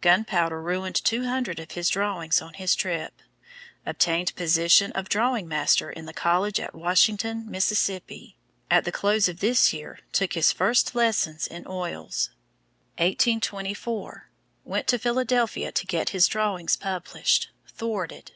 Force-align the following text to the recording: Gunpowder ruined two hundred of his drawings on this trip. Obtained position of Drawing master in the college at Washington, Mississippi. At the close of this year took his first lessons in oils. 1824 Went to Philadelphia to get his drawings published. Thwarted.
Gunpowder 0.00 0.62
ruined 0.62 0.94
two 1.04 1.24
hundred 1.24 1.60
of 1.60 1.72
his 1.72 1.90
drawings 1.90 2.40
on 2.40 2.54
this 2.58 2.74
trip. 2.74 3.20
Obtained 3.84 4.34
position 4.34 4.90
of 4.92 5.10
Drawing 5.10 5.46
master 5.46 5.90
in 5.90 6.06
the 6.06 6.14
college 6.14 6.58
at 6.58 6.74
Washington, 6.74 7.44
Mississippi. 7.50 8.38
At 8.70 8.86
the 8.86 8.90
close 8.90 9.28
of 9.28 9.40
this 9.40 9.74
year 9.74 9.98
took 10.12 10.32
his 10.32 10.50
first 10.50 10.94
lessons 10.94 11.46
in 11.46 11.66
oils. 11.68 12.30
1824 12.96 14.30
Went 14.64 14.86
to 14.86 14.98
Philadelphia 14.98 15.70
to 15.72 15.86
get 15.86 16.08
his 16.08 16.26
drawings 16.26 16.74
published. 16.76 17.50
Thwarted. 17.68 18.32